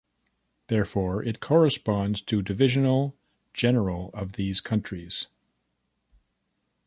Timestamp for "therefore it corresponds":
0.65-2.23